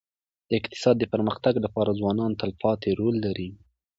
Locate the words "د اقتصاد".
0.49-0.95